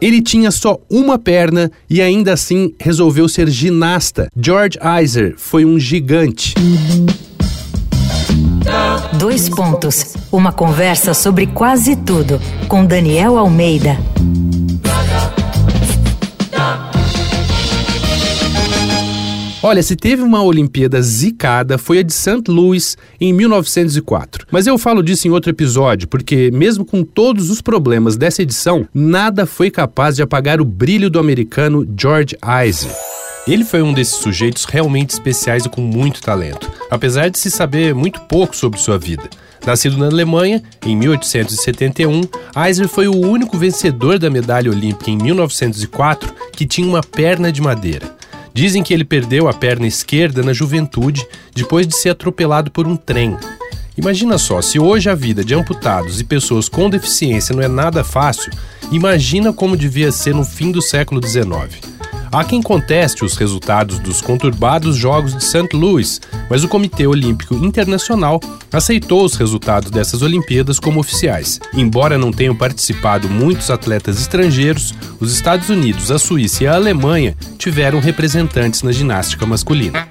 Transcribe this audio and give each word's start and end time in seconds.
Ele 0.00 0.22
tinha 0.22 0.50
só 0.50 0.78
uma 0.88 1.18
perna 1.18 1.70
e 1.90 2.00
ainda 2.00 2.32
assim 2.32 2.72
resolveu 2.78 3.28
ser 3.28 3.48
ginasta. 3.48 4.28
George 4.40 4.78
Iser 5.02 5.34
foi 5.36 5.64
um 5.64 5.78
gigante. 5.78 6.54
Dois 9.18 9.48
pontos. 9.48 10.14
Uma 10.30 10.52
conversa 10.52 11.14
sobre 11.14 11.46
quase 11.46 11.96
tudo 11.96 12.40
com 12.68 12.84
Daniel 12.84 13.38
Almeida. 13.38 13.98
Olha, 19.68 19.82
se 19.82 19.96
teve 19.96 20.22
uma 20.22 20.42
Olimpíada 20.42 21.02
zicada, 21.02 21.76
foi 21.76 21.98
a 21.98 22.02
de 22.02 22.10
St. 22.10 22.44
Louis 22.48 22.96
em 23.20 23.34
1904. 23.34 24.46
Mas 24.50 24.66
eu 24.66 24.78
falo 24.78 25.02
disso 25.02 25.28
em 25.28 25.30
outro 25.30 25.50
episódio, 25.50 26.08
porque 26.08 26.50
mesmo 26.50 26.86
com 26.86 27.04
todos 27.04 27.50
os 27.50 27.60
problemas 27.60 28.16
dessa 28.16 28.40
edição, 28.40 28.88
nada 28.94 29.44
foi 29.44 29.70
capaz 29.70 30.16
de 30.16 30.22
apagar 30.22 30.58
o 30.58 30.64
brilho 30.64 31.10
do 31.10 31.18
americano 31.18 31.86
George 32.00 32.34
Iser. 32.66 32.90
Ele 33.46 33.62
foi 33.62 33.82
um 33.82 33.92
desses 33.92 34.14
sujeitos 34.14 34.64
realmente 34.64 35.10
especiais 35.10 35.66
e 35.66 35.68
com 35.68 35.82
muito 35.82 36.22
talento, 36.22 36.72
apesar 36.90 37.28
de 37.28 37.38
se 37.38 37.50
saber 37.50 37.94
muito 37.94 38.22
pouco 38.22 38.56
sobre 38.56 38.80
sua 38.80 38.98
vida. 38.98 39.28
Nascido 39.66 39.98
na 39.98 40.06
Alemanha, 40.06 40.62
em 40.86 40.96
1871, 40.96 42.22
Iser 42.70 42.88
foi 42.88 43.06
o 43.06 43.14
único 43.14 43.58
vencedor 43.58 44.18
da 44.18 44.30
medalha 44.30 44.70
olímpica 44.70 45.10
em 45.10 45.18
1904 45.18 46.32
que 46.54 46.64
tinha 46.64 46.88
uma 46.88 47.02
perna 47.02 47.52
de 47.52 47.60
madeira. 47.60 48.16
Dizem 48.52 48.82
que 48.82 48.92
ele 48.92 49.04
perdeu 49.04 49.48
a 49.48 49.52
perna 49.52 49.86
esquerda 49.86 50.42
na 50.42 50.52
juventude 50.52 51.26
depois 51.54 51.86
de 51.86 51.96
ser 51.96 52.10
atropelado 52.10 52.70
por 52.70 52.86
um 52.86 52.96
trem. 52.96 53.36
Imagina 53.96 54.38
só, 54.38 54.62
se 54.62 54.78
hoje 54.78 55.10
a 55.10 55.14
vida 55.14 55.44
de 55.44 55.54
amputados 55.54 56.20
e 56.20 56.24
pessoas 56.24 56.68
com 56.68 56.88
deficiência 56.88 57.54
não 57.54 57.62
é 57.62 57.68
nada 57.68 58.04
fácil, 58.04 58.52
imagina 58.92 59.52
como 59.52 59.76
devia 59.76 60.12
ser 60.12 60.34
no 60.34 60.44
fim 60.44 60.70
do 60.70 60.80
século 60.80 61.20
XIX. 61.20 61.87
Há 62.30 62.44
quem 62.44 62.62
conteste 62.62 63.24
os 63.24 63.36
resultados 63.36 63.98
dos 63.98 64.20
conturbados 64.20 64.96
Jogos 64.96 65.34
de 65.34 65.42
St. 65.42 65.74
Louis, 65.74 66.20
mas 66.50 66.62
o 66.62 66.68
Comitê 66.68 67.06
Olímpico 67.06 67.54
Internacional 67.54 68.38
aceitou 68.70 69.24
os 69.24 69.34
resultados 69.34 69.90
dessas 69.90 70.20
Olimpíadas 70.20 70.78
como 70.78 71.00
oficiais. 71.00 71.58
Embora 71.72 72.18
não 72.18 72.32
tenham 72.32 72.54
participado 72.54 73.28
muitos 73.28 73.70
atletas 73.70 74.20
estrangeiros, 74.20 74.94
os 75.20 75.32
Estados 75.32 75.70
Unidos, 75.70 76.10
a 76.10 76.18
Suíça 76.18 76.64
e 76.64 76.66
a 76.66 76.74
Alemanha 76.74 77.34
tiveram 77.56 77.98
representantes 77.98 78.82
na 78.82 78.92
ginástica 78.92 79.46
masculina. 79.46 80.07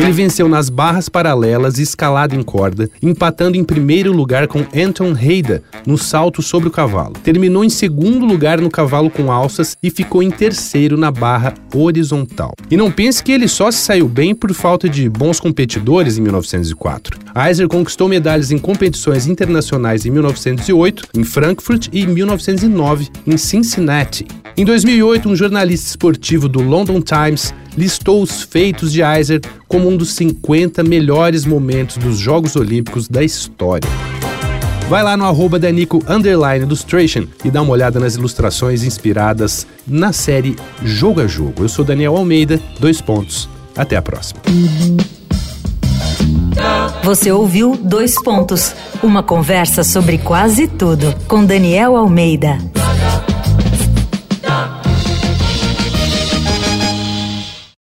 Ele 0.00 0.12
venceu 0.12 0.48
nas 0.48 0.70
barras 0.70 1.10
paralelas 1.10 1.78
e 1.78 1.82
escalada 1.82 2.34
em 2.34 2.42
corda, 2.42 2.88
empatando 3.02 3.58
em 3.58 3.62
primeiro 3.62 4.14
lugar 4.14 4.48
com 4.48 4.64
Anton 4.74 5.14
Heida 5.14 5.62
no 5.86 5.98
salto 5.98 6.40
sobre 6.40 6.70
o 6.70 6.72
cavalo. 6.72 7.12
Terminou 7.22 7.62
em 7.62 7.68
segundo 7.68 8.24
lugar 8.24 8.62
no 8.62 8.70
cavalo 8.70 9.10
com 9.10 9.30
alças 9.30 9.76
e 9.82 9.90
ficou 9.90 10.22
em 10.22 10.30
terceiro 10.30 10.96
na 10.96 11.10
barra 11.10 11.52
horizontal. 11.74 12.54
E 12.70 12.78
não 12.78 12.90
pense 12.90 13.22
que 13.22 13.30
ele 13.30 13.46
só 13.46 13.70
se 13.70 13.76
saiu 13.76 14.08
bem 14.08 14.34
por 14.34 14.54
falta 14.54 14.88
de 14.88 15.06
bons 15.06 15.38
competidores 15.38 16.16
em 16.16 16.22
1904. 16.22 17.18
Eiser 17.46 17.68
conquistou 17.68 18.08
medalhas 18.08 18.50
em 18.50 18.58
competições 18.58 19.26
internacionais 19.26 20.06
em 20.06 20.10
1908, 20.10 21.08
em 21.14 21.24
Frankfurt 21.24 21.88
e 21.92 22.00
em 22.00 22.06
1909, 22.06 23.10
em 23.26 23.36
Cincinnati. 23.36 24.26
Em 24.56 24.64
2008, 24.64 25.28
um 25.28 25.36
jornalista 25.36 25.88
esportivo 25.88 26.48
do 26.48 26.60
London 26.60 27.00
Times 27.00 27.54
listou 27.76 28.22
os 28.22 28.42
feitos 28.42 28.92
de 28.92 29.02
Eiser 29.02 29.40
como 29.68 29.88
um 29.88 29.96
dos 29.96 30.12
50 30.14 30.82
melhores 30.82 31.44
momentos 31.44 31.96
dos 31.96 32.18
Jogos 32.18 32.56
Olímpicos 32.56 33.08
da 33.08 33.22
história. 33.22 33.88
Vai 34.88 35.04
lá 35.04 35.16
no 35.16 35.24
arroba 35.24 35.56
Danico 35.58 36.02
Underline 36.08 36.64
Illustration 36.64 37.24
e 37.44 37.50
dá 37.50 37.62
uma 37.62 37.72
olhada 37.72 38.00
nas 38.00 38.16
ilustrações 38.16 38.82
inspiradas 38.82 39.66
na 39.86 40.12
série 40.12 40.56
Jogo 40.82 41.20
a 41.20 41.28
Jogo. 41.28 41.62
Eu 41.62 41.68
sou 41.68 41.84
Daniel 41.84 42.16
Almeida, 42.16 42.60
dois 42.80 43.00
pontos. 43.00 43.48
Até 43.76 43.96
a 43.96 44.02
próxima. 44.02 44.40
Você 47.04 47.30
ouviu 47.30 47.76
Dois 47.76 48.20
Pontos, 48.22 48.74
uma 49.02 49.22
conversa 49.22 49.82
sobre 49.84 50.18
quase 50.18 50.66
tudo 50.66 51.14
com 51.26 51.44
Daniel 51.44 51.96
Almeida. 51.96 52.58